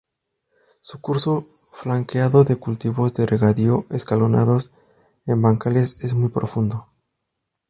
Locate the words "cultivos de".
2.55-3.27